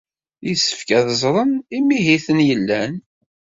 Yessefk 0.47 0.89
ad 0.97 1.07
ẓren 1.21 1.51
imihiten 1.77 2.39
yellan. 2.47 2.93